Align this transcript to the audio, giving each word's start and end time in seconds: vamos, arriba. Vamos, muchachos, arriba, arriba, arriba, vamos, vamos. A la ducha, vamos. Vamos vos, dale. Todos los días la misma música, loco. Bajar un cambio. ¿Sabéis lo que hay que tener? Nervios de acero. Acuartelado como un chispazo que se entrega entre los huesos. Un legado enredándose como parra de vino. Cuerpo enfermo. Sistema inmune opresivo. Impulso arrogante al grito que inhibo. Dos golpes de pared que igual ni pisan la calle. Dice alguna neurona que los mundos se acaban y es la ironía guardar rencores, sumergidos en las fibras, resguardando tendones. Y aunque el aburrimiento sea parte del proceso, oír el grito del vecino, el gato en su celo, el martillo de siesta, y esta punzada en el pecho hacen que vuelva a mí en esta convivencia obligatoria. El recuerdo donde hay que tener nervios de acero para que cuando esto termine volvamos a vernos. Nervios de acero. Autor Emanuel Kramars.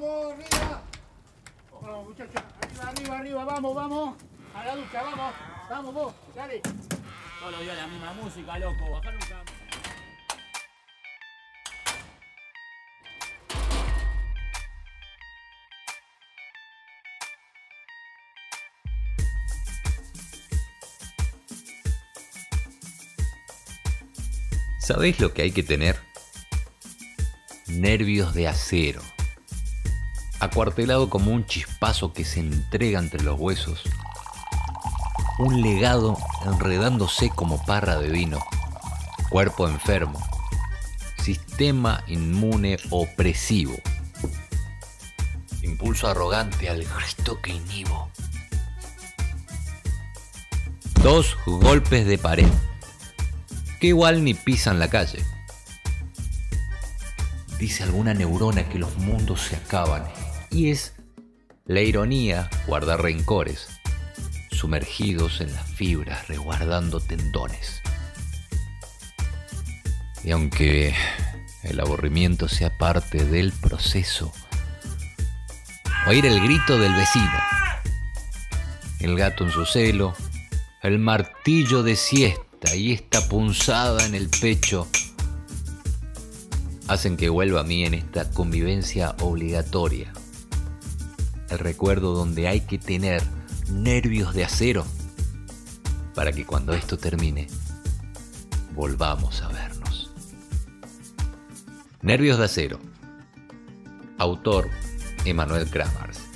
vamos, 0.00 0.32
arriba. 0.32 0.82
Vamos, 1.80 2.08
muchachos, 2.08 2.42
arriba, 2.62 2.88
arriba, 2.88 3.18
arriba, 3.18 3.44
vamos, 3.44 3.74
vamos. 3.74 4.16
A 4.54 4.64
la 4.64 4.76
ducha, 4.76 5.02
vamos. 5.02 5.34
Vamos 5.68 5.94
vos, 5.94 6.14
dale. 6.34 6.60
Todos 6.60 7.52
los 7.52 7.60
días 7.60 7.76
la 7.76 7.86
misma 7.86 8.12
música, 8.14 8.58
loco. 8.58 8.90
Bajar 8.90 9.14
un 9.14 9.20
cambio. 9.20 9.54
¿Sabéis 24.80 25.20
lo 25.20 25.34
que 25.34 25.42
hay 25.42 25.52
que 25.52 25.62
tener? 25.62 26.00
Nervios 27.66 28.32
de 28.32 28.48
acero. 28.48 29.02
Acuartelado 30.40 31.10
como 31.10 31.32
un 31.32 31.46
chispazo 31.46 32.12
que 32.12 32.24
se 32.24 32.38
entrega 32.38 33.00
entre 33.00 33.22
los 33.22 33.38
huesos. 33.40 33.82
Un 35.38 35.62
legado 35.62 36.16
enredándose 36.46 37.30
como 37.30 37.64
parra 37.64 37.98
de 37.98 38.08
vino. 38.08 38.38
Cuerpo 39.30 39.68
enfermo. 39.68 40.20
Sistema 41.20 42.04
inmune 42.06 42.78
opresivo. 42.90 43.74
Impulso 45.62 46.06
arrogante 46.06 46.68
al 46.68 46.84
grito 46.84 47.40
que 47.40 47.50
inhibo. 47.50 48.08
Dos 51.02 51.36
golpes 51.46 52.06
de 52.06 52.18
pared 52.18 52.48
que 53.80 53.88
igual 53.88 54.22
ni 54.22 54.34
pisan 54.34 54.78
la 54.78 54.88
calle. 54.88 55.24
Dice 57.58 57.82
alguna 57.82 58.14
neurona 58.14 58.68
que 58.68 58.78
los 58.78 58.96
mundos 58.98 59.40
se 59.42 59.56
acaban 59.56 60.04
y 60.50 60.70
es 60.70 60.94
la 61.66 61.80
ironía 61.80 62.48
guardar 62.66 63.02
rencores, 63.02 63.68
sumergidos 64.50 65.40
en 65.40 65.52
las 65.52 65.70
fibras, 65.70 66.28
resguardando 66.28 67.00
tendones. 67.00 67.82
Y 70.24 70.30
aunque 70.30 70.94
el 71.62 71.80
aburrimiento 71.80 72.48
sea 72.48 72.76
parte 72.76 73.24
del 73.24 73.52
proceso, 73.52 74.32
oír 76.06 76.26
el 76.26 76.40
grito 76.40 76.78
del 76.78 76.94
vecino, 76.94 77.42
el 79.00 79.16
gato 79.16 79.44
en 79.44 79.50
su 79.50 79.66
celo, 79.66 80.14
el 80.82 80.98
martillo 80.98 81.82
de 81.82 81.96
siesta, 81.96 82.74
y 82.74 82.92
esta 82.92 83.28
punzada 83.28 84.04
en 84.06 84.14
el 84.14 84.28
pecho 84.28 84.88
hacen 86.88 87.16
que 87.16 87.28
vuelva 87.28 87.60
a 87.60 87.64
mí 87.64 87.84
en 87.84 87.94
esta 87.94 88.30
convivencia 88.30 89.14
obligatoria. 89.20 90.12
El 91.50 91.58
recuerdo 91.58 92.14
donde 92.14 92.48
hay 92.48 92.60
que 92.60 92.78
tener 92.78 93.22
nervios 93.70 94.34
de 94.34 94.44
acero 94.44 94.84
para 96.14 96.32
que 96.32 96.44
cuando 96.44 96.74
esto 96.74 96.98
termine 96.98 97.46
volvamos 98.74 99.42
a 99.42 99.48
vernos. 99.48 100.12
Nervios 102.02 102.38
de 102.38 102.44
acero. 102.44 102.78
Autor 104.18 104.68
Emanuel 105.24 105.68
Kramars. 105.70 106.27